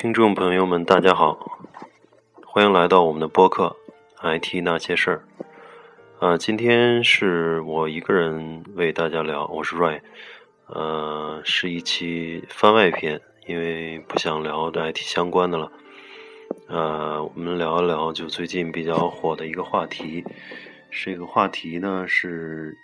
[0.00, 1.58] 听众朋友们，大家好，
[2.46, 3.76] 欢迎来到我们的播客
[4.38, 5.24] 《IT 那些事儿》。
[6.20, 10.00] 呃，今天是我一个人为大家聊，我是 Ray。
[10.66, 15.72] 呃，是一期番外篇，因为不想聊的 IT 相关的了。
[16.68, 20.24] 呃，我们聊一聊就最近比较火的一个话题。
[20.92, 22.76] 这个话题呢是，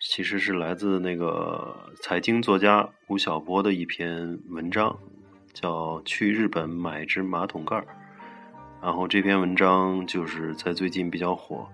[0.00, 4.98] 其实是来自那个财经作家吴晓波的一篇文章。
[5.52, 7.86] 叫去日本买只马桶盖儿，
[8.80, 11.68] 然后这篇文章就是在最近比较火，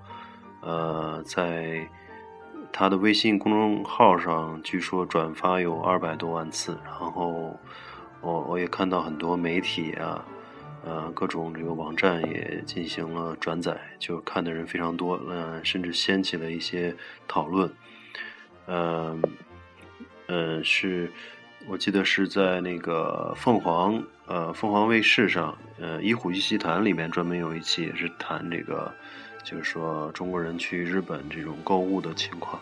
[0.61, 1.89] 呃，在
[2.73, 7.57] 他的微信公众号上，据说转发有二百多万次，然后
[8.21, 10.25] 我我也看到很多媒体啊，
[10.85, 16.95] 呃，各种这个网站也进行了转载，就看的人非常多，嗯，甚至掀起了一些
[17.29, 17.73] 讨论，
[18.67, 19.23] 嗯，
[20.27, 21.11] 嗯，是。
[21.67, 28.91] 我记得是在那个凤凰呃凤凰卫视上，呃《一虎一席谈》里面专门有一期也是谈这个，
[29.45, 32.59] 就是说中国人去日本这种购物的情况，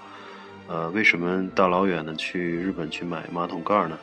[0.66, 3.96] 呃为什么大老远的去日本去买马桶盖呢？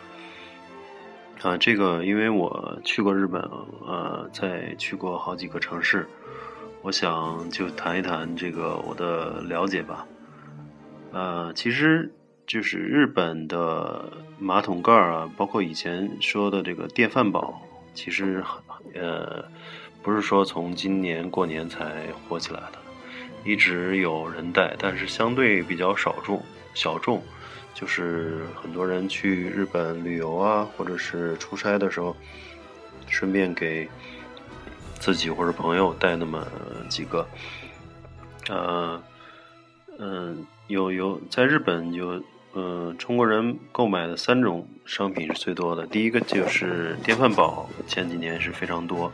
[1.42, 3.42] 啊，这个因为我去过日本，
[3.86, 6.08] 呃，在去过好几个城市，
[6.82, 10.08] 我想就谈一谈这个我的了解吧，
[11.12, 12.10] 呃，其实。
[12.46, 17.62] 就是日本的马桶盖啊，包括以前说的这个电饭煲，
[17.94, 18.44] 其实
[18.94, 19.44] 呃
[20.04, 22.78] 不是说从今年过年才火起来的，
[23.46, 27.24] 一直有人带，但是相对比较少众小众。
[27.74, 32.16] 就是很多人去日本旅游啊，或者是出差的时候，
[33.08, 33.90] 顺便给
[35.00, 36.46] 自己或者朋友带那么
[36.88, 37.28] 几个。
[38.50, 39.02] 呃
[39.98, 42.22] 嗯，有有在日本有。
[42.56, 45.88] 嗯，中国人购买的三种商品是最多的。
[45.88, 49.12] 第一个就是电饭煲，前几年是非常多。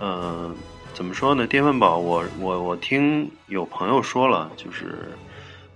[0.00, 0.56] 嗯，
[0.94, 1.46] 怎么说呢？
[1.46, 5.10] 电饭煲，我我我听有朋友说了，就是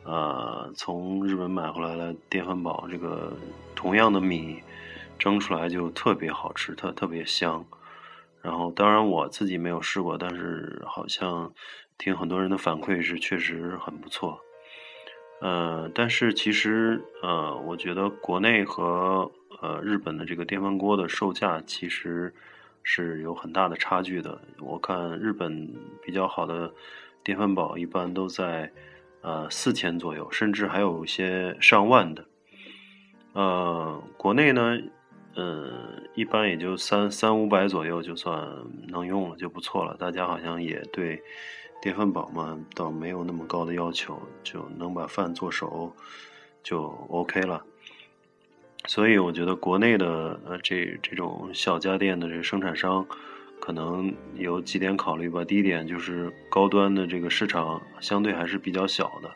[0.05, 3.37] 呃，从日本买回来的电饭煲，这个
[3.75, 4.63] 同样的米
[5.19, 7.63] 蒸出来就特别好吃，特特别香。
[8.43, 11.53] 然后，当然我自己没有试过，但是好像
[11.99, 14.41] 听很多人的反馈是确实很不错。
[15.41, 19.31] 呃，但是其实呃，我觉得国内和
[19.63, 22.35] 呃日本的这个电饭锅的售价其实
[22.83, 24.39] 是有很大的差距的。
[24.59, 26.71] 我看日本比较好的
[27.25, 28.71] 电饭煲一般都在
[29.23, 32.25] 呃四千左右，甚至还有一些上万的。
[33.33, 34.79] 呃，国内呢，
[35.37, 38.47] 嗯，一般也就三三五百左右就算
[38.89, 39.97] 能用了，就不错了。
[39.99, 41.23] 大家好像也对。
[41.81, 45.91] 电饭煲嘛，倒没有那么高的要求，就能把饭做熟，
[46.63, 47.65] 就 OK 了。
[48.87, 53.07] 所以我觉得国内的呃这这种小家电的这个生产商，
[53.61, 55.43] 可能有几点考虑吧。
[55.43, 59.31] 第一点就是高端的这个市场相对还是比较小的，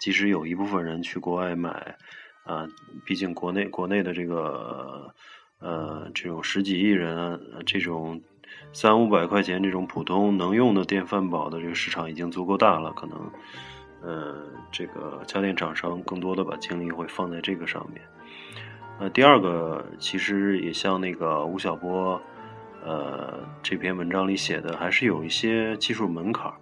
[0.00, 1.96] 即使有一部分人去国外买，
[2.42, 2.66] 啊，
[3.04, 5.14] 毕竟国内国内的这个
[5.60, 8.20] 呃这种十几亿人这种。
[8.76, 13.30] 三五百块钱这种普通能用的电饭煲的这个市场已经足够大了，可能，
[14.02, 14.34] 呃，
[14.70, 18.02] 这个家电厂商更多的把精力会放在这个上面。
[18.98, 22.20] 呃，第二个其实也像那个吴晓波，
[22.84, 26.54] 呃，这篇文章里写的，还是有一些技术门槛儿。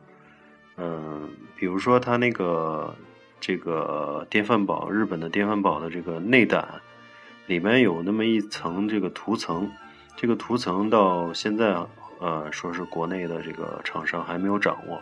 [0.76, 2.94] 嗯，比如说他那个
[3.40, 6.80] 这个电饭煲，日本的电饭煲的这个内胆
[7.48, 9.68] 里面有那么一层这个涂层。
[10.16, 11.76] 这个涂层到现在，
[12.20, 15.00] 呃，说是国内的这个厂商还没有掌握，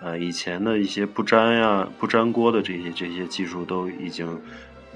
[0.00, 4.40] 呃，以前的一些不粘呀、不粘锅的这些这些技术都已经，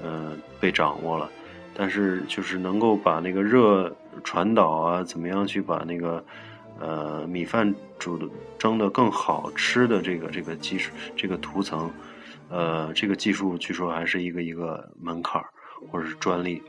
[0.03, 1.29] 呃，被掌握了，
[1.73, 6.23] 但是就是能够把那个热传导啊，怎么样去把那个，
[6.79, 8.27] 呃，米饭煮的
[8.57, 11.91] 蒸的更好吃的这个这个技术，这个涂层，
[12.49, 15.43] 呃，这个技术据说还是一个一个门槛
[15.89, 16.61] 或者是专利。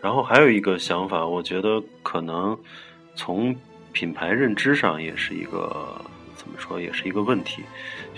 [0.00, 2.58] 然后还有一个想法，我觉得可能
[3.14, 3.54] 从
[3.92, 6.00] 品牌认知上也是一个
[6.34, 7.62] 怎么说，也是一个问题。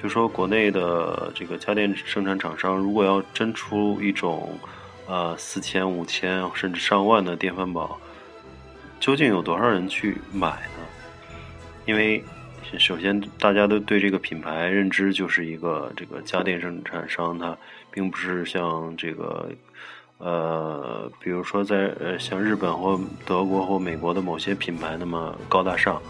[0.01, 4.59] 就说国内的这个家电生产厂商，如果要真出一种
[5.07, 7.99] 呃四千、五千甚至上万的电饭煲，
[9.01, 10.87] 究竟有多少人去买呢？
[11.87, 12.23] 因为
[12.79, 17.57] 首先大家都对这个品牌认知就是一个这个家电生产商，它
[17.91, 19.51] 并不是像这个。
[20.19, 26.01] 呃，比如说在呃像日本或德国或美国的某些品牌那么高大上，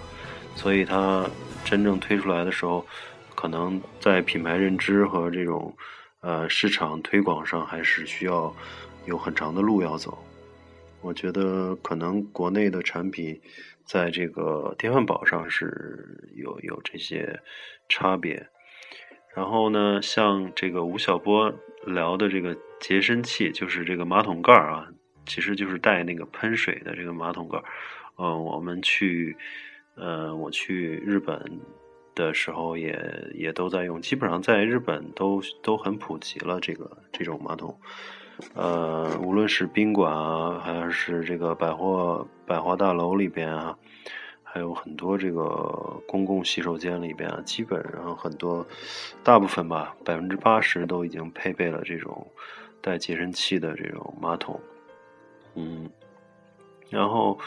[0.54, 1.28] 所以它
[1.64, 2.86] 真正推出来的时候，
[3.34, 5.74] 可能在品牌认知和这种
[6.20, 8.54] 呃市场推广上还是需要
[9.06, 10.16] 有很长的路要走。
[11.00, 13.40] 我觉得可能国内的产品
[13.84, 17.40] 在这个电饭煲上是有有这些
[17.88, 18.46] 差别。
[19.34, 21.52] 然后呢，像这个吴晓波
[21.84, 24.86] 聊的这个洁身器，就是这个马桶盖啊，
[25.24, 27.64] 其实就是带那个喷水的这个马桶盖儿。
[28.16, 29.34] 呃，我们去，
[29.94, 31.42] 呃，我去日本
[32.14, 32.94] 的时候也
[33.32, 37.74] 也都在用，基本上在日本都都很普及了这个这种马桶。
[38.52, 43.78] 呃，无论是宾馆啊，还是这个百货百货大楼里边啊。
[44.42, 45.42] 还有很多这个
[46.06, 48.64] 公共洗手间里边啊，基本上很多，
[49.24, 52.24] 大部分吧，百分之八十都已经配备了这种
[52.84, 54.60] 带洁身器的这种马桶。
[55.54, 55.88] 嗯，
[56.90, 57.38] 然后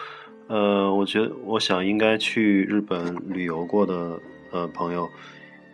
[0.48, 4.20] 呃，我觉得我想应该去日本旅游过的
[4.52, 5.08] 呃朋友，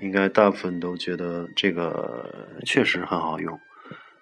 [0.02, 2.30] 应该大部分都觉得这个
[2.66, 3.58] 确实很好用，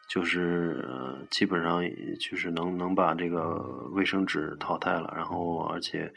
[0.08, 0.86] 就是
[1.32, 1.82] 基本上
[2.20, 6.14] 就是能能把这个卫生纸淘汰了，然后而且。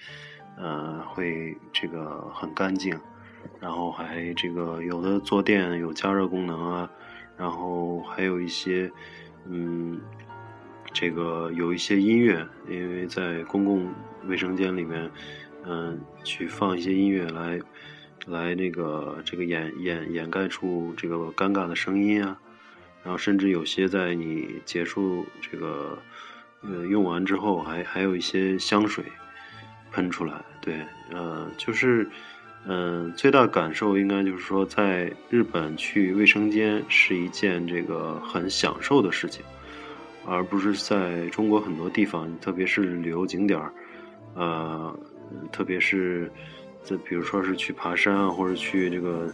[0.56, 2.96] 嗯，会这个很干净，
[3.58, 6.88] 然后还这个有的坐垫有加热功能啊，
[7.36, 8.90] 然后还有一些，
[9.46, 10.00] 嗯，
[10.92, 13.92] 这个有一些音乐，因为在公共
[14.26, 15.10] 卫生间里面，
[15.64, 17.60] 嗯，去放一些音乐来，
[18.26, 22.38] 来那个这个掩掩掩盖出这个尴尬的声音啊，
[23.02, 25.98] 然后甚至有些在你结束这个
[26.62, 29.04] 呃用完之后，还还有一些香水。
[29.92, 32.10] 喷出来，对，呃，就是，
[32.66, 39.44] 嗯，最大感受应该就是说，在日本去卫生间是一件这个很享受的事情，
[40.24, 43.72] 而不是在中国很多地方，特别是旅游景点儿，
[44.34, 44.98] 呃，
[45.52, 46.32] 特别是，
[46.82, 49.30] 这比如说是去爬山啊，或者去这个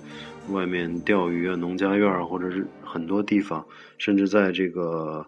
[0.48, 3.64] 外面钓鱼啊，农家院儿，或者是很多地方，
[3.96, 5.24] 甚至在这个。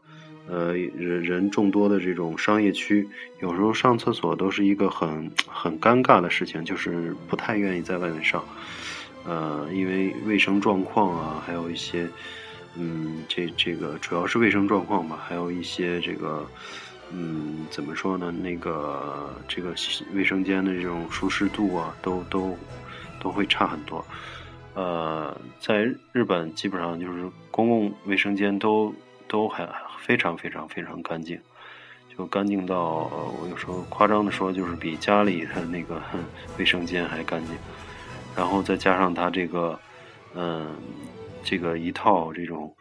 [0.48, 3.08] 呃，人人众多的这种商业区，
[3.40, 8.44] 有时候上厕所都是一个很很尴尬的事情，就是不太愿意在外面上。
[9.24, 12.08] 呃，因为卫生状况啊，还有一些，
[12.74, 16.44] 嗯，这这个主要是卫生状况吧，还有一些这个，
[17.12, 18.32] 嗯，怎么说呢？
[18.32, 19.72] 那个这个
[20.12, 22.58] 卫生间的这种舒适度啊，都都
[23.20, 24.04] 都会差很多。
[24.74, 28.92] 呃，在日本基本上就是公共卫生间都
[29.28, 29.66] 都还。
[30.04, 31.40] 非常非常非常干净，
[32.08, 33.08] 就干净到
[33.40, 36.02] 我有时候夸张的说，就是比家里的那个
[36.58, 37.56] 卫生间还干净。
[38.36, 39.78] 然后再加上它这个，
[40.34, 40.74] 嗯，
[41.44, 42.74] 这个一套这种，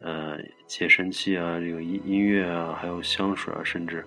[0.00, 0.36] 呃，
[0.66, 4.04] 洁身器啊，这个音音乐啊，还有香水啊，甚至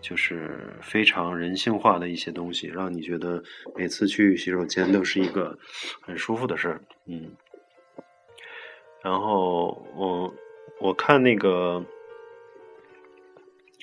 [0.00, 3.42] 就是非常人性化的一些东西，让你觉得
[3.74, 5.58] 每次去洗手间都是一个
[6.02, 6.80] 很舒服的事儿。
[7.06, 7.30] 嗯，
[9.02, 10.34] 然后我
[10.80, 11.84] 我看那个。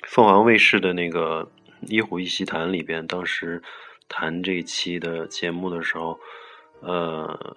[0.06, 1.44] 凤凰卫视的那个
[1.86, 3.62] 《一虎一席谈》里边，当时
[4.08, 6.18] 谈这一期的节目的时候，
[6.80, 7.56] 呃，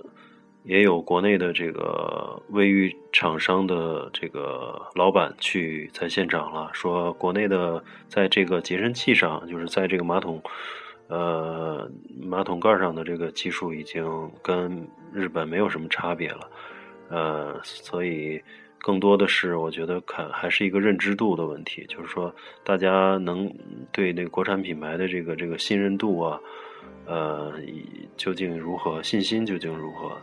[0.64, 10.44] 也有国内的这个卫浴厂商的这个老板去在现场了，说国内的在这个洁身器上，就是在这个马桶，
[11.08, 11.90] 呃，
[12.22, 16.50] 马桶盖上的这个技术已经跟日本没有什么差别了，
[17.10, 18.44] 呃，所以。
[18.84, 22.36] 更多的是，我觉得看还是一个认知度的问题，就是说，
[22.66, 23.50] 大家能
[23.94, 26.38] 对那个国产品牌的这个这个信任度啊，
[27.06, 27.54] 呃，
[28.18, 30.18] 究竟如何，信心究竟如何？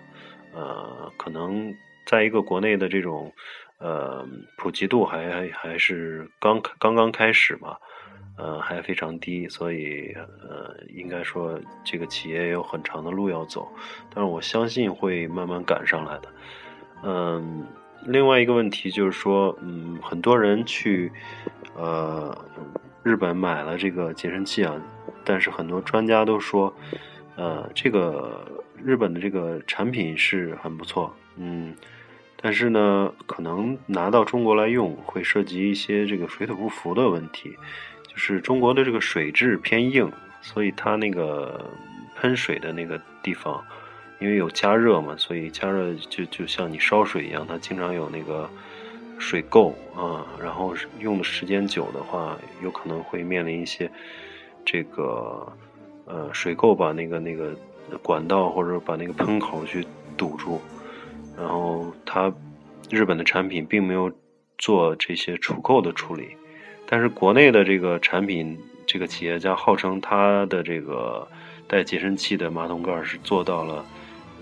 [0.53, 1.75] 呃，可能
[2.05, 3.33] 在一个国内的这种
[3.79, 7.75] 呃普及度还还还是刚刚刚开始嘛，
[8.37, 13.67] 呃，还非常低，所以呃，应该说这个企业有很长的路要走，
[14.15, 16.29] 但是我相信会慢慢赶上来的，
[17.05, 17.67] 嗯。
[18.05, 21.13] 另外一个问题就是说，嗯，很多人去，
[21.77, 22.37] 呃，
[23.03, 24.75] 日本买了这个洁身器啊，
[25.25, 26.75] 但是很多专家都说，
[27.37, 28.47] 呃，这个
[28.83, 31.75] 日本的这个产品是很不错，嗯，
[32.41, 37.55] 但是呢，可能拿到中国来用会涉及一些这个水土不服的问题，
[38.09, 41.71] 就是中国的这个水质偏硬，所以它那个
[42.17, 43.63] 喷水的那个地方。
[44.21, 48.49] 因为有加热嘛，所以加热就就像你烧水一样，它经常有那个
[49.19, 50.27] 水垢啊。
[50.39, 53.91] 然后用的时间久的话，有可能会面临一些
[54.63, 55.51] 这个
[56.05, 57.57] 呃水垢把那个那个
[58.03, 59.87] 管道或者把那个喷口去
[60.19, 60.61] 堵住。
[61.35, 62.31] 然后它
[62.91, 64.13] 日本的产品并没有
[64.59, 66.37] 做这些除垢的处理，
[66.87, 71.27] 但是国内的这个产品，这个企业家号称它的这个
[71.67, 73.83] 带洁身器的马桶盖是做到了。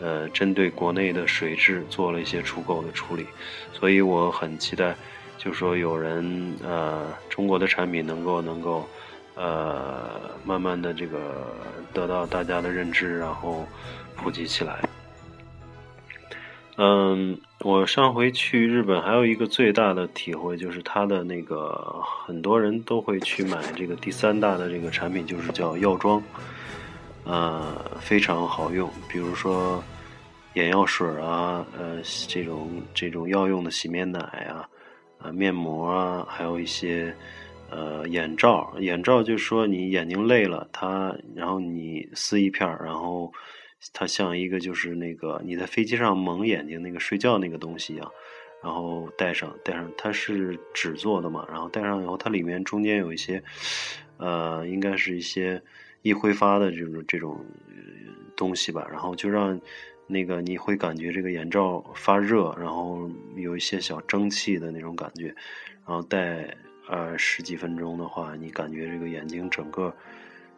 [0.00, 3.26] 呃，针对国内的水质做了一些除垢的处理，
[3.72, 4.94] 所以我很期待
[5.36, 8.88] 就说有人呃，中国的产品能够能够
[9.34, 11.52] 呃，慢慢的这个
[11.92, 13.66] 得到大家的认知，然后
[14.16, 14.80] 普及起来。
[16.80, 26.22] 嗯，我上回去日本还有一个最大的体会就是它的那个很多人都会去买这个第三大的这个产品，就是叫药妆，
[27.28, 29.84] 呃，非常好用，比如说
[30.54, 34.66] 眼药水啊，呃，这种这种药用的洗面奶啊。
[35.20, 37.12] 啊，面膜啊，还有一些，
[37.70, 38.72] 呃，眼罩。
[38.78, 43.32] 眼罩就是说你眼睛累了，它然后你撕一片儿，然后
[43.92, 48.08] 它像一个就是那个你在飞机上蒙眼睛那个睡觉那个东西一样，
[48.62, 53.42] 然后戴上戴上，它是纸做的嘛，然后戴上以后，它里面中间有一些，
[54.18, 55.60] 呃，应该是一些
[56.02, 57.44] 易挥发的这种这种
[58.36, 59.60] 东西吧，然后就让。
[60.10, 65.26] 那个你会感觉这个眼罩发热，然后有一些小蒸汽的那种感觉，
[65.86, 66.56] 然后戴
[66.88, 69.94] 呃十几分钟的话，你感觉这个眼睛整个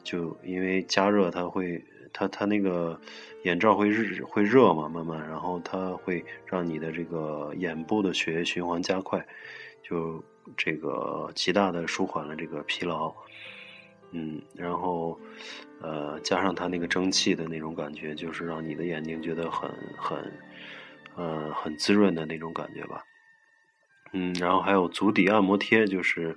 [0.05, 2.97] 就因为加热，它会它它那个
[3.43, 9.27] 眼罩会热会热嘛，慢慢，然后它会让你的这个眼部的血液循环加快，
[9.83, 10.23] 就
[10.57, 13.13] 这个极大的舒缓了这个疲劳。
[14.13, 15.17] 嗯，然后，
[15.81, 20.19] 呃，加上它那个蒸汽的那种感觉，就是让你的眼睛觉得很很，
[21.15, 23.03] 呃，很滋润的那种感觉吧。
[24.13, 26.37] 嗯，然后还有足底按摩贴，就是，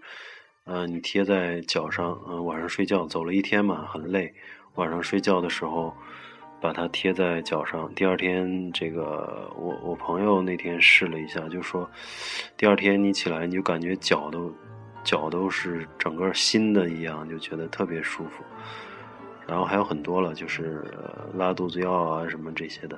[0.65, 4.31] 呃，你贴在脚上，嗯，晚上睡觉走了一天嘛，很累，
[4.75, 5.91] 晚上睡觉的时候
[6.61, 11.89] 把它贴在脚上，第二天这个我我朋友那天试了一下，就说，
[12.55, 14.53] 第二天你起来你就感觉脚都。
[15.03, 18.43] 脚都是整个新的一样，就觉得特别舒服。
[19.45, 20.83] 然后还有很多了，就是
[21.35, 22.97] 拉肚子药啊什么这些的。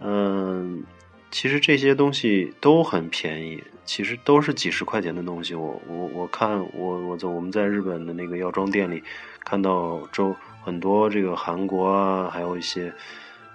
[0.00, 0.84] 嗯，
[1.30, 5.54] 其实这些东西都很便宜，其实都是几十块钱的东西。
[5.54, 9.02] 我我我看我我在我们在日本的那个药妆店里
[9.44, 12.92] 看到周很多这个韩国啊，还有一些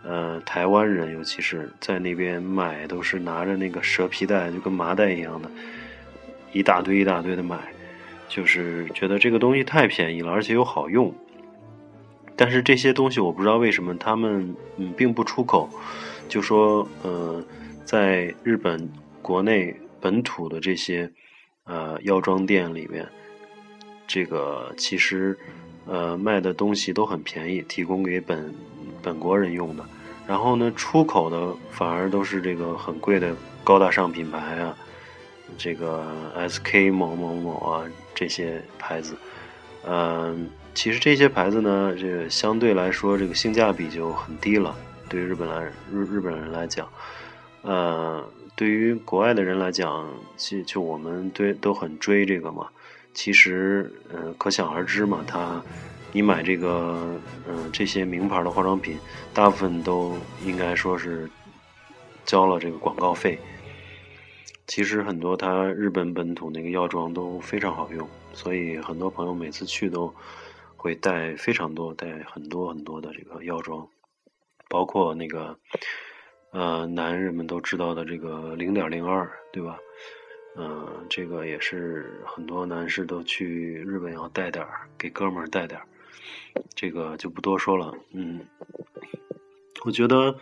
[0.04, 5.52] 呃台湾人，尤其是在那边买，都是拿着那个蛇皮袋，就跟麻袋一样的。
[6.52, 7.58] 一大堆一大堆的买，
[8.28, 11.14] 就是觉得这个东西太便宜了，而且又好用。
[12.36, 15.68] 但是这些东西我不知道为什么他们嗯并不出口，
[16.30, 17.44] 就说呃
[17.84, 18.90] 在日本
[19.22, 21.12] 国内本土的这些
[21.64, 23.08] 呃药妆店里面，
[24.06, 25.36] 这个其实
[25.86, 28.54] 呃卖的东西都很便宜，提供给本
[29.02, 29.84] 本国人用的。
[30.28, 34.78] 然后呢，出口的反而都是这个很贵的高大上品牌啊。
[35.58, 36.06] 这个
[36.50, 39.16] SK 某某某啊，这些牌子，
[39.86, 44.76] 嗯，其实这些牌子呢，这个相对来说，这个性价比就很低了。
[45.10, 46.88] 对于日本来日日本人来讲，
[47.62, 48.24] 呃，
[48.56, 52.68] 对于国外的人来讲，就就我们对都很追这个嘛。
[53.14, 55.62] 其实，嗯，可想而知嘛，他
[56.12, 58.98] 你买这个，嗯，这些名牌的化妆品，
[59.34, 61.30] 大部分都应该说是
[62.26, 63.40] 交了这个广告费。
[64.68, 70.14] 其实很多，它日本本土那个药妆都非常好用，所以很多朋友每次去都
[70.76, 73.88] 会带非常多、带很多很多的这个药妆，
[74.68, 75.58] 包括那个
[76.52, 79.80] 呃男人们都知道的这个零点零二，对吧？
[80.58, 85.88] 嗯，这个也是很多男士都去日本要带点儿，给哥们儿带点儿，
[86.76, 87.94] 这个就不多说了。
[88.12, 88.42] 嗯，
[89.86, 90.38] 我觉得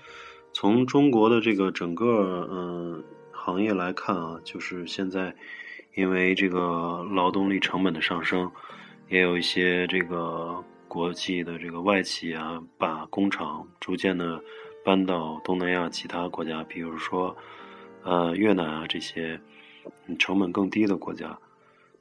[0.52, 3.04] 从中国的这个整个嗯。
[3.46, 5.32] 行业来看啊，就是现在，
[5.94, 8.52] 因为这个劳动力成本的上升，
[9.08, 14.44] 也有一些这个国际的这个外企啊，把工厂逐渐的
[14.84, 17.38] 搬到东南亚其他国家，比如说
[18.02, 19.40] 呃越南啊这些
[20.18, 21.38] 成本更低的国家。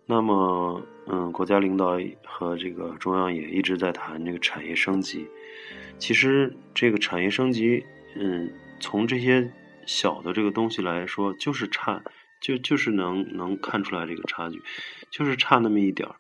[0.07, 5.29] 那么，嗯，国家领导和这个中央也一直在谈这个产业升级。
[5.99, 7.85] 其实，这个产业升级，
[8.17, 9.47] 嗯，从这些。
[9.87, 12.03] 小的这个东西来说，就是差，
[12.41, 14.63] 就就是能能看出来这个差距，
[15.11, 16.17] 就是差那么一点儿。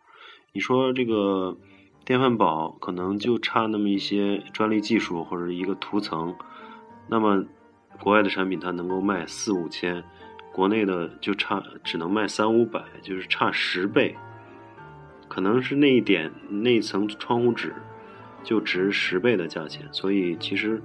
[0.53, 1.57] 你说这个
[2.05, 6.35] 电饭煲可能就差那么一些专利技术或者一个涂层，
[7.09, 7.45] 那么
[8.01, 10.05] 国外的产品它能够卖四五千，
[10.53, 14.17] 国内的就差只能卖三五百，就是差十倍。
[15.29, 16.31] 可能是那一点
[16.63, 17.75] 那层窗户纸
[18.43, 20.83] 就值十倍的价钱，所以其实。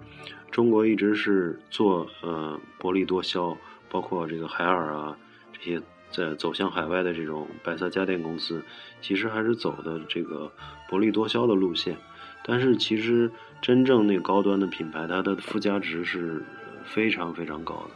[0.51, 3.55] 中国一直是做呃薄利多销，
[3.89, 5.17] 包括这个海尔啊
[5.53, 8.63] 这些在走向海外的这种白色家电公司，
[9.01, 10.51] 其实还是走的这个
[10.89, 11.97] 薄利多销的路线。
[12.43, 13.29] 但是其实
[13.61, 16.43] 真正那高端的品牌，它的附加值是
[16.83, 17.91] 非常非常高的。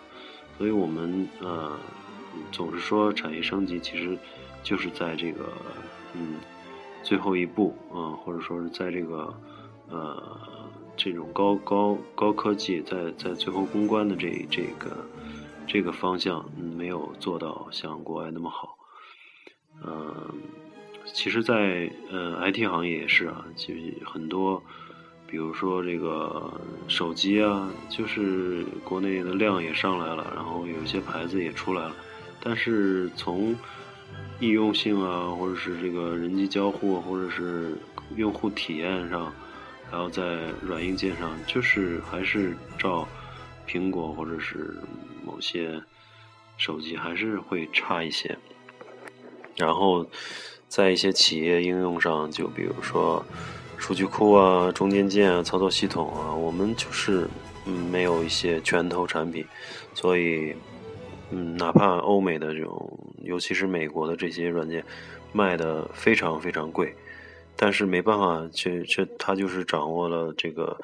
[0.58, 1.72] 所以我们呃
[2.52, 4.18] 总是说产业升级，其实
[4.62, 5.46] 就是在这个
[6.14, 6.36] 嗯
[7.02, 9.34] 最后一步啊，或者说是在这个
[9.90, 10.38] 呃
[10.96, 15.06] 这种高高高科技在在最后攻关的这这个
[15.68, 18.78] 这个方向没有做到像国外那么好。
[19.86, 20.32] 嗯，
[21.14, 23.74] 其实，在呃 IT 行业也是啊，就
[24.06, 24.62] 很多。
[25.26, 31.96] 比如说这个手机啊，就是国内的量也上来了，然后有些牌子也出来了，
[32.40, 33.56] 但是从
[34.40, 37.76] 易用性啊，或者是这个人机交互，或者是
[38.16, 39.34] 用户体验上，
[39.94, 40.24] 然后在
[40.60, 43.08] 软硬件上，就是还是照
[43.68, 44.76] 苹果或者是
[45.24, 45.80] 某些
[46.58, 48.36] 手机还是会差一些。
[49.56, 50.04] 然后
[50.68, 53.24] 在一些企业应用上，就比如说。
[53.76, 57.28] 数据库啊，中间件啊，操作系统啊，我们就是
[57.92, 59.46] 没有一些拳头产品，
[59.94, 60.56] 所以
[61.32, 64.82] 嗯哪怕欧美的这种，尤其是美国的这些软件
[65.34, 66.96] 卖的非常非常贵，
[67.56, 70.80] 但是没办法，这这它就是掌握了这个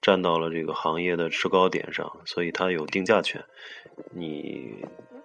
[0.00, 3.44] 站到了这个行业的制高点上，所以它有定价权。
[4.12, 4.84] 你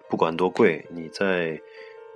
[0.09, 1.61] 不管多贵，你在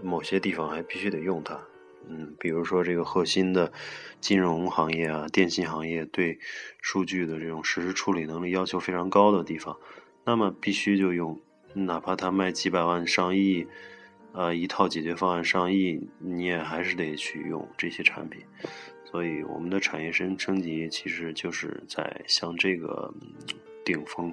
[0.02, 1.60] 某些地方还必须得用它。
[2.08, 3.72] 嗯，比如说这个核心的
[4.20, 6.40] 金融行业啊、电信行业，对
[6.82, 9.78] 数据的这种实时处理能力要求非常高的地方，
[10.24, 11.40] 那么必须就用，
[11.74, 13.68] 哪怕它卖几百万、上亿，
[14.32, 18.42] 呃，一套解决方案上亿，你也还是得去用这些产品。
[19.06, 23.12] 所以，我们的产业升升级其实就是在向这个
[23.84, 24.32] 顶峰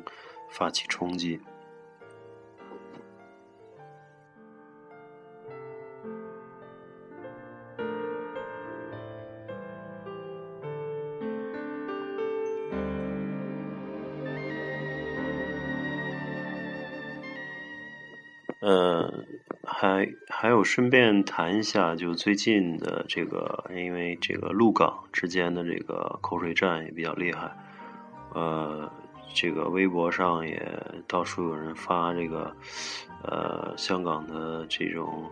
[0.51, 1.41] 发起冲击。
[20.57, 27.55] 有顺便谈一下，就最近的这个，因为这个陆港之间的这个口水战也比较厉害，
[28.33, 28.91] 呃，
[29.35, 30.59] 这个微博上也
[31.07, 32.57] 到处有人发这个，
[33.23, 35.31] 呃，香港的这种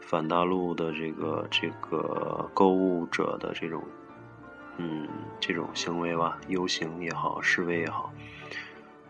[0.00, 3.84] 反大陆的这个这个购物者的这种，
[4.78, 5.06] 嗯，
[5.38, 8.10] 这种行为吧，游行也好，示威也好，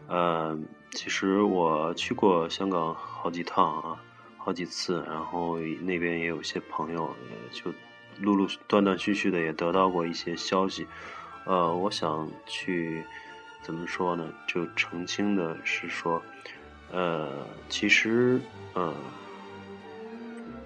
[0.09, 0.59] 呃。
[0.95, 4.03] 其实我去过香港好几趟啊，
[4.45, 7.73] 好几次，然后那边也有些朋友，也就
[8.19, 10.87] 陆陆断断续续的也得到过一些消息。
[11.45, 13.05] 呃，我想去
[13.63, 14.29] 怎么说呢？
[14.47, 16.21] 就澄清的是说，
[16.91, 18.41] 呃，其实，
[18.75, 18.93] 嗯，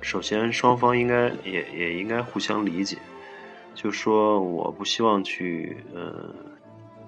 [0.01, 2.97] 首先双方应该也也应该互相理解，
[3.75, 6.35] 就说我不希望去，呃。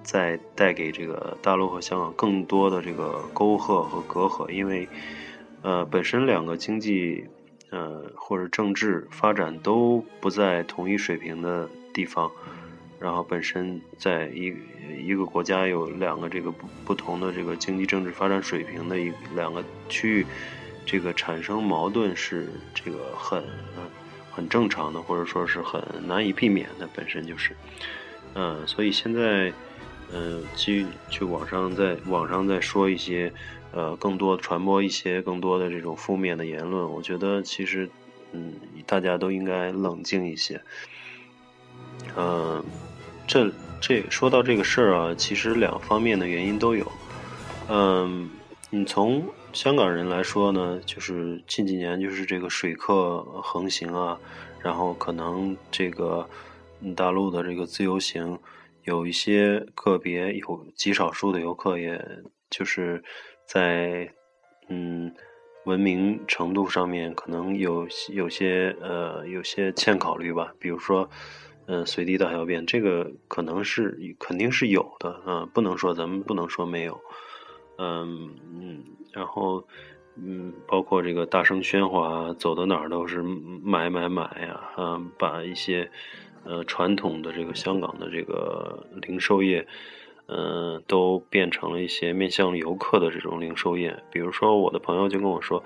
[0.05, 4.89] 再带给这个大陆和香港更多的这个沟壑和隔阂，因为，
[5.63, 7.25] 呃，本身两个经济，
[7.71, 12.31] 呃，或者政治发展都不在同一水平的地方，
[13.01, 14.55] 然后本身在一
[15.05, 20.27] 一个国家有两个这个不不同的这个经济政治发展水平的一两个区域，
[20.87, 23.43] 这个产生矛盾是这个很
[24.31, 27.53] 很正常的，或者说是很难以避免的，本身就是，
[28.35, 29.53] 嗯，所以现在。
[30.11, 33.31] 嗯，去去网上在网上在说一些，
[33.73, 37.89] 呃，更多传播一些更多的这种负面的言论，我觉得其实，
[38.33, 38.55] 嗯，
[38.87, 40.61] 大家都应该冷静一些。
[42.17, 42.65] 嗯，
[43.27, 43.51] 这
[43.81, 46.91] 这说到这个事儿啊，其实两方面的原因都有。
[47.69, 48.31] 嗯，
[48.71, 54.19] 你从香港人来说呢，就是近几年就是这个水客横行啊，
[54.61, 56.29] 然后可能这个
[56.97, 58.39] 大陆的这个自由行。
[58.85, 62.03] 有一些个别有极少数的游客，也
[62.49, 63.05] 就是
[63.49, 64.07] 在
[64.69, 65.11] 嗯
[65.65, 70.53] 文明程度上面可能有有些呃有些欠考虑吧。
[70.61, 71.09] 比如说，
[71.67, 77.01] 嗯，随地大小便，这个可能是肯定是有的，嗯，不能说咱们不能说没有，
[77.79, 78.85] 嗯嗯，
[79.15, 79.67] 然后
[80.17, 83.23] 嗯，包括这个大声喧哗，走到哪儿都是
[83.63, 85.91] 买买买呀，嗯，把一些。
[86.45, 89.67] 呃，传统的这个香港的这个零售业，
[90.29, 94.03] 嗯，都变成了一些面向游客的这种零售业。
[94.13, 95.65] 比如说，我的朋友就跟我说，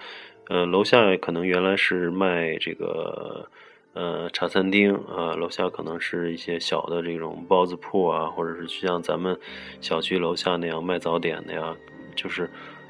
[0.48, 3.48] 呃，楼下可能原来是卖这个
[3.92, 9.38] 呃茶餐厅啊，楼下可能是一些小的这种包子铺啊，或者是像咱们
[9.80, 11.76] 小区楼下那样卖早点的呀，
[12.14, 12.48] 就是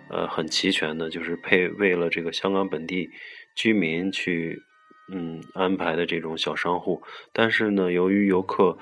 [0.09, 3.11] 呃很齐全的，就是配为了这个香港本地
[3.55, 4.63] 居民去。
[5.13, 8.79] 嗯，安排的这种小商户，但是呢，由于游客，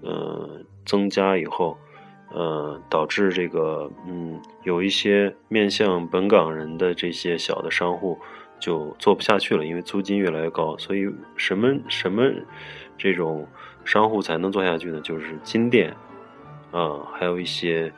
[0.00, 1.76] 呃，增加以后，
[2.36, 8.18] 呃，导致这个，嗯，有一些面向本港人的这些小的商户，
[8.60, 10.76] 就做不下去了，因为租金越来越高。
[10.76, 12.30] 所以什么什么
[12.98, 13.48] 这种
[13.86, 15.00] 商户才能做下去呢？
[15.00, 15.96] 就是金店
[16.72, 17.90] 啊，还有一些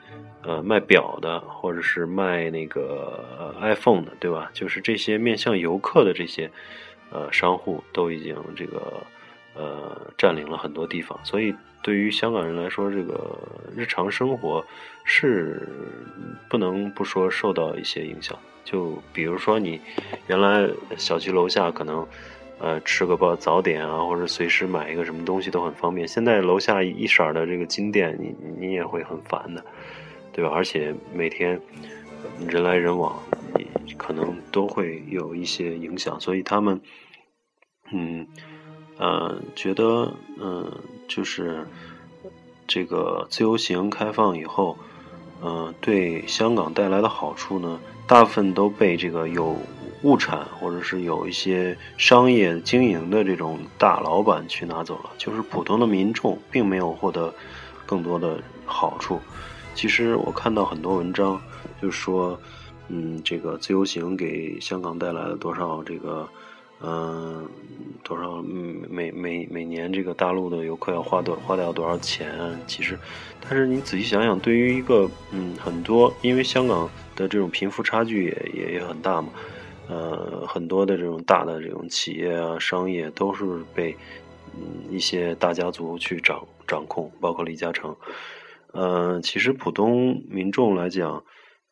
[0.44, 4.48] 呃卖表的，或者是卖那个 iPhone 的，对吧？
[4.52, 6.48] 就是这些面向游客的这些
[7.10, 9.02] 呃商户都已经这个
[9.56, 11.52] 呃占领了很多地方，所以。
[11.82, 13.38] 对于香港人来说，这个
[13.76, 14.64] 日常生活
[15.04, 15.68] 是
[16.48, 18.36] 不能不说受到一些影响。
[18.64, 19.80] 就比如说，你
[20.26, 22.06] 原来小区楼下可能
[22.58, 26.06] 呃吃个包早点啊，或者随时买一个什么东西都很方便。
[26.06, 29.64] 现在楼下一色的这个金店，你你也会很烦的，
[30.32, 30.50] 对吧？
[30.52, 31.58] 而且每天
[32.46, 33.18] 人来人往，
[33.96, 36.20] 可能都会有一些影响。
[36.20, 36.80] 所以他们，
[37.92, 38.26] 嗯。
[39.00, 40.68] 呃，觉得嗯，
[41.08, 41.66] 就是
[42.66, 44.76] 这个自由行开放以后，
[45.42, 49.56] 嗯，对香港带来的好处呢，大部分都被这个有
[50.02, 57.34] 物产或者是有一些商业经营的这种大老板去拿走了，就是普通的民众并没有获得
[57.86, 59.18] 更多的好处。
[59.74, 61.40] 其实我看到很多文章，
[61.80, 62.38] 就是说，
[62.88, 66.28] 嗯，这个自由行给香港带来了多少这个。
[66.80, 67.48] 嗯，
[68.04, 72.56] 多少每每每年这个大陆的游客要花多花掉多少钱？
[72.68, 72.96] 其实，
[73.40, 79.30] 但是你仔细想想，对于一个嗯很多，因为香港的这种贫富差距也也也很大嘛，
[79.88, 83.96] 呃，很多的这种大的这种企业啊、商业都是被
[84.54, 87.96] 嗯一些大家族去掌掌控，包括李嘉诚。
[88.72, 91.24] 呃，其实普通民众来讲，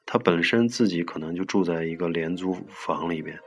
[0.05, 3.39] 他本身自己可能就住在一个廉租房里边。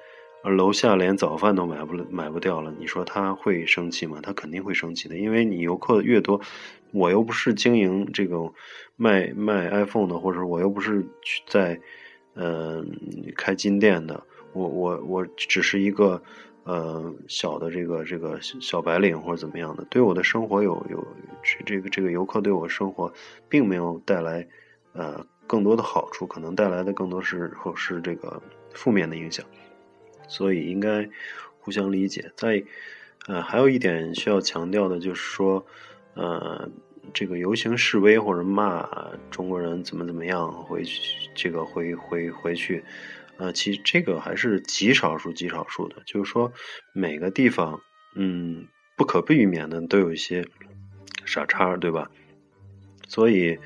[0.41, 4.19] 而楼下连早饭都买不买不掉了，你说他会生气吗？
[4.21, 6.39] 他肯定会生气的，因为你游客越多，
[6.91, 8.51] 我又不是经营这个
[8.95, 11.79] 卖卖 iPhone 的，或者我又不是去在
[12.35, 12.83] 呃
[13.35, 14.23] 开金店的，
[14.53, 16.21] 我我我只是一个
[16.63, 21.05] 呃小的这个这个小白领或者怎么样的，对我的生活有有
[21.43, 23.11] 这这个这个游客对我生活
[23.49, 24.47] 并没有带来
[24.93, 28.41] 呃更多的好处，可能带来的更多是或是这个
[28.73, 29.45] 负面的影响。
[30.29, 31.09] 所以应该
[31.59, 32.31] 互相理解。
[32.37, 32.63] 在
[33.27, 35.63] 呃，还有一点需要强调的就是说，
[36.13, 36.69] 呃，
[37.13, 38.89] 这个游行示威或者骂
[39.29, 42.83] 中国人怎么怎么样回去，这个回回回去，
[43.37, 45.97] 呃，其实这个还是极少数极少数的。
[46.05, 46.51] 就是说，
[46.93, 47.81] 每个地方，
[48.15, 48.65] 嗯，
[48.95, 50.45] 不可避免的都有一些
[51.25, 52.09] 傻叉，对吧？
[53.07, 53.59] 所以，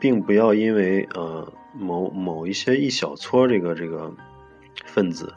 [0.00, 4.14] 并不要因为呃某某一些一小撮这个这个
[4.86, 5.34] 分子。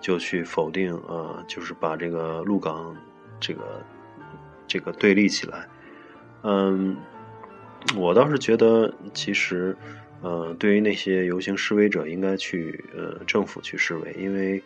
[0.00, 2.96] 就去否定，呃，就是把这个鹿港，
[3.38, 3.84] 这个，
[4.66, 5.68] 这个对立起来。
[6.42, 6.96] 嗯，
[7.96, 9.76] 我倒是觉得，其实，
[10.22, 14.62] 呃，对于那些游行示威者，应该去，呃，政府去示威，因为，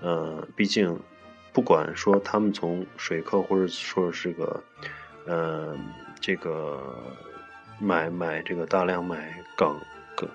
[0.00, 0.96] 呃，毕竟，
[1.52, 4.62] 不管说他们从水客，或者说是个，
[5.26, 5.76] 呃，
[6.20, 6.80] 这个
[7.80, 9.80] 买买这个大量买港，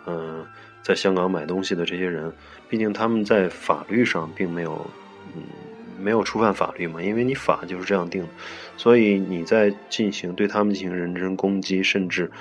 [0.05, 0.45] 嗯。
[0.83, 2.31] 在香港买东西的这些人，
[2.67, 4.85] 毕竟他们在法律上并没有，
[5.35, 5.43] 嗯，
[5.99, 8.27] 没有触犯法律嘛，因为你法就是这样定的，
[8.77, 12.31] 所以你在进行对他们进行人身攻击，甚至，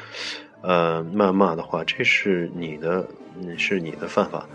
[0.62, 3.06] 呃，谩骂的话，这是你的，
[3.58, 4.48] 是你的犯法。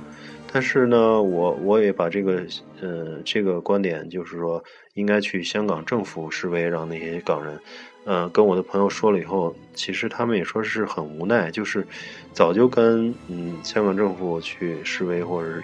[0.52, 2.44] 但是呢，我我也把这个，
[2.82, 7.60] 呃，这个观点就是说，应该去香港政府示威，让那些港人。
[8.08, 11.86] 嗯，跟我的朋友说了以后，其实他们也说是很无奈，就是
[12.34, 15.60] 早就跟嗯香港政府去示威或者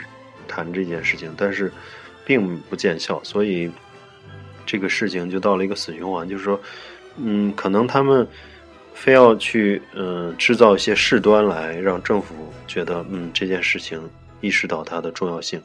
[0.47, 1.71] 谈这件事情，但是
[2.25, 3.71] 并不见效，所以
[4.65, 6.60] 这个事情就到了一个死循环，就是说，
[7.17, 8.27] 嗯，可能他们
[8.95, 14.01] 非要去嗯制造一些事端来让政府觉得嗯这件事情
[14.39, 15.62] 意识到它的重要性，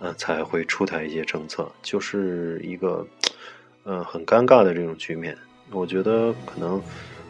[0.00, 3.06] 呃才会出台一些政策，就是一个
[3.84, 5.34] 嗯很尴尬的这种局面。
[5.70, 6.82] 我觉得可能，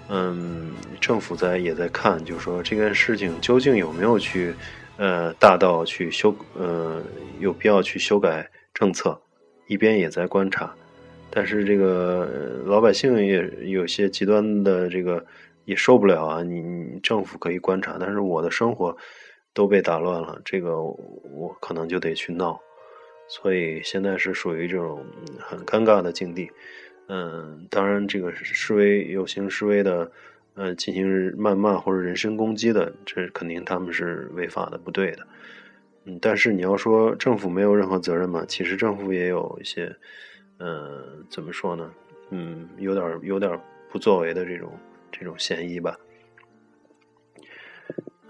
[0.08, 4.54] 嗯，政府在也在看，就是说这件事情究竟有没有去，
[4.96, 7.02] 呃，大到去修，呃，
[7.38, 9.20] 有必要去修改政策，
[9.66, 10.74] 一边也在观察。
[11.30, 15.24] 但是这个老百姓也有些极端的这个
[15.64, 16.42] 也受不了啊！
[16.42, 18.94] 你你政府可以观察，但是我的生活
[19.54, 22.60] 都被打乱了，这个我可能就得去闹。
[23.28, 25.02] 所以现在是属于这种
[25.38, 26.50] 很尴尬的境地。
[27.14, 30.10] 嗯，当然，这个示威游行示威的，
[30.54, 35.26] 呃，进行谩骂或者人身攻击的，这肯定他们是违法的，不对的。
[36.06, 38.46] 嗯，但是你要说政府没有任何责任嘛？
[38.48, 39.94] 其实政府也有一些，
[40.58, 41.92] 嗯，怎么说呢？
[42.30, 44.72] 嗯，有点有点不作为的这种
[45.10, 45.94] 这种嫌疑吧。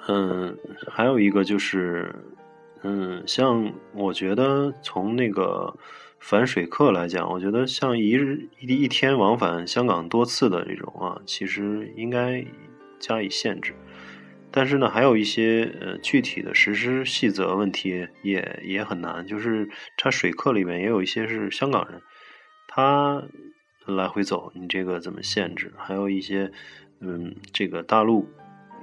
[0.09, 2.13] 嗯，还有一个就是，
[2.83, 5.73] 嗯，像我觉得从那个
[6.23, 12.47] 反水客来讲，我觉得像一日一一天往返香港多次的这种啊，其实应该
[13.01, 13.75] 加以限制。
[14.53, 22.01] 但是呢，还有一些呃具体的实施细则问题也也很难，就是他水客里面也有一些是香港人，
[22.69, 23.25] 他
[23.85, 25.73] 来回走，你这个怎么限制？
[25.77, 26.53] 还有一些
[27.01, 28.29] 嗯，这个大陆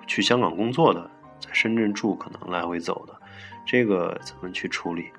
[0.05, 3.18] 去香港工作的，在深圳住可能来回走的。
[3.69, 5.11] 这个怎么去处理？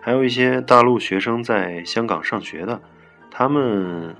[0.00, 2.80] 还有一些大陆学生在香港上学的，
[3.30, 4.16] 他们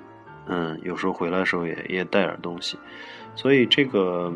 [0.46, 2.76] 嗯，有时候回来的时候也也带点东西，
[3.34, 4.30] 所以这个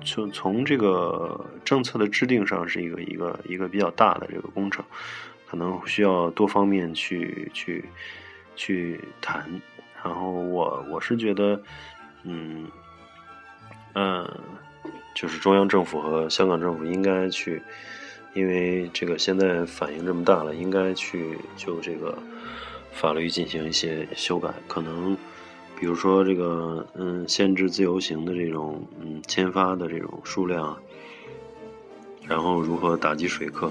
[0.00, 4.84] 就从这个政策的制定上是一个一个一个比较大的这个工程，
[5.48, 7.84] 可能需要多方面去去
[8.54, 9.44] 去谈。
[10.04, 11.60] 然后我我是觉得，
[12.22, 12.68] 嗯
[13.94, 14.24] 嗯，
[15.16, 17.60] 就是中央政府和香港政府应该去。
[18.34, 22.16] 因为这个现在反应这么大了，应该去就这个
[22.90, 25.16] 法律进行一些修改，可能
[25.78, 30.78] 比如说这个嗯，限制自由行的这种嗯签发的这种数量，
[32.26, 33.70] 然后如何打击水客，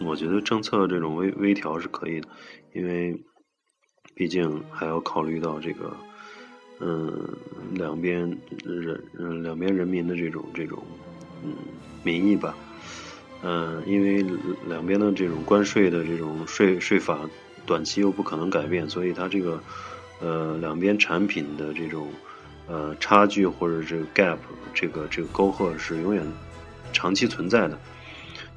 [0.00, 2.28] 我觉得政策这种微微调是可以的，
[2.72, 3.14] 因为
[4.14, 5.94] 毕竟还要考虑到这个
[6.80, 7.28] 嗯
[7.74, 8.20] 两边
[8.64, 10.82] 人嗯两边人民的这种这种
[11.44, 11.52] 嗯
[12.02, 12.56] 民意吧。
[13.42, 14.24] 嗯，因为
[14.66, 17.20] 两边的这种关税的这种税税法，
[17.64, 19.60] 短期又不可能改变，所以它这个
[20.20, 22.08] 呃两边产品的这种
[22.66, 24.38] 呃差距或者这个 gap
[24.74, 26.26] 这个这个沟壑是永远
[26.92, 27.78] 长期存在的，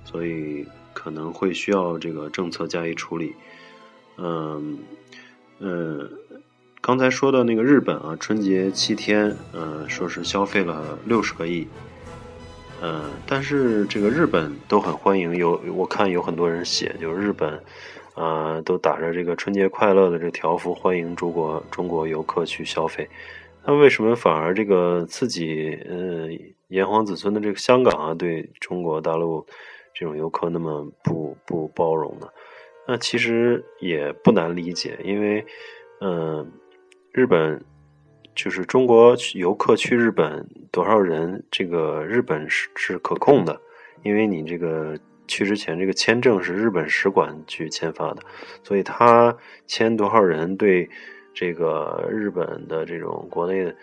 [0.06, 3.36] 所以可能会需要这个政策加以处理。
[4.18, 4.80] 嗯
[5.60, 6.10] 嗯，
[6.82, 11.68] 刚才说的那个日本啊，春节七天，嗯，说是消费了六十个亿。
[12.82, 17.62] 嗯，但是这个日本都很欢迎，有我看有很多人写，就是日本，
[18.14, 23.10] 啊，都打着这个春节快乐的这条幅，欢迎中国中国游客去消费。
[23.66, 26.30] 那为什么反而这个自己，嗯，
[26.70, 29.46] 炎黄子孙的这个香港啊，对中国大陆
[29.94, 32.28] 这种游客那么不不包容呢？
[32.88, 35.46] 那其实也不难理解，因为，
[36.00, 36.50] 嗯，
[37.12, 37.62] 日本。
[38.36, 41.44] 就是中国游客去日本多少人？
[41.52, 43.60] 这个日本是是可控的，
[44.02, 48.22] 因为你这个去之前这个签证是日本使馆去签发的，
[48.64, 49.36] 所以他
[49.68, 50.90] 签多少人对
[51.34, 53.76] 这个日本的这种国内的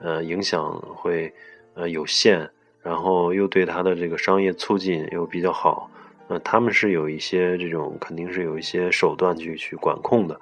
[0.00, 1.32] 呃影响会
[1.74, 2.48] 呃有限，
[2.82, 5.90] 然后又对他的这个商业促进又比较好，
[6.28, 10.40] 呃他们是有一些这种肯定是有一些手段去去管控的，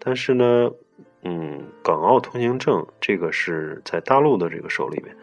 [0.00, 0.68] 但是呢。
[1.24, 5.16] 嗯，港澳通行证这个是在大陆的这个手里面，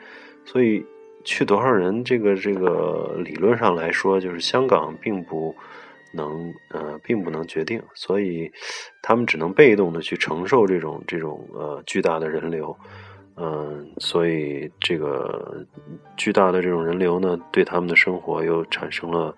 [0.46, 0.86] 所以
[1.26, 5.54] 去多少人，这个这个理论上来说，就是香港并不
[6.14, 8.50] 能呃，并不能决定，所以
[9.02, 12.74] 他们只能被动的去承受这种这种呃巨大的人流，
[13.36, 15.66] 嗯，所以这个
[16.16, 19.36] 巨大的这种人流呢，对他们的生活又产生了。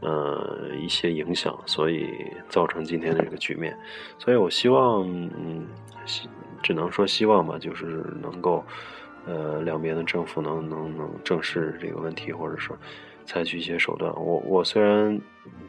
[0.00, 2.08] 呃，一些影响，所以
[2.48, 3.76] 造成今天的这个局面。
[4.18, 5.66] 所以我希望，嗯，
[6.62, 8.64] 只能说希望吧，就是能够，
[9.26, 12.74] 呃，两边的政府能能能正视这个问题，或者说
[13.26, 14.10] 采取一些手段。
[14.14, 15.20] 我我虽然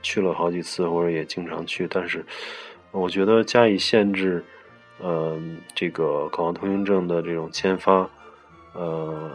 [0.01, 2.25] 去了好几次，或者也经常去，但是
[2.91, 4.41] 我觉得加以限制，
[4.99, 5.37] 呃，
[5.75, 8.09] 这个港澳通行证的这种签发，
[8.73, 9.29] 呃，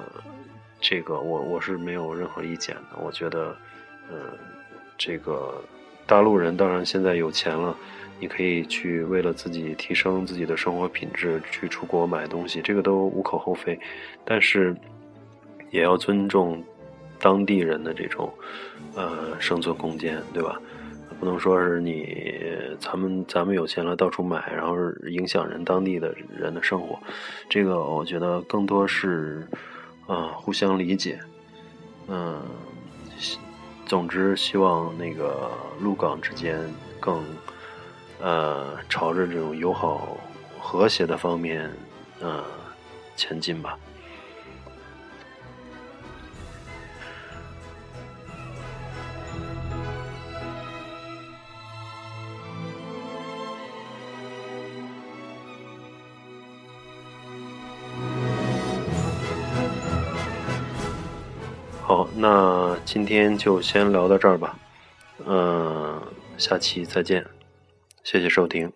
[0.80, 2.96] 这个我我是没有任何意见的。
[3.04, 3.54] 我觉得，
[4.10, 4.16] 嗯。
[4.98, 5.62] 这个
[6.06, 7.76] 大陆人当然现在有钱了，
[8.18, 13.78] 你可以去为了自己提升自己的生活品质去出国买东西，这个都无可厚非。
[14.24, 14.74] 但是
[15.70, 16.62] 也要尊重
[17.18, 18.32] 当地人的这种
[18.94, 20.60] 呃生存空间，对吧？
[21.18, 22.14] 不能说是你
[22.78, 24.76] 咱们咱们有钱了到处买，然后
[25.08, 26.98] 影响人当地的人的生活。
[27.48, 29.46] 这个我觉得更多是
[30.06, 31.18] 啊互相理解，
[32.08, 32.40] 嗯。
[33.86, 36.58] 总之，希望那个陆港之间
[36.98, 37.24] 更，
[38.20, 40.16] 呃，朝着这种友好、
[40.58, 41.72] 和谐的方面，
[42.20, 42.44] 呃，
[43.16, 43.78] 前进吧。
[62.86, 64.56] 今天就先聊到这儿吧，
[65.26, 66.00] 嗯，
[66.38, 67.26] 下期再见，
[68.04, 68.72] 谢谢收听。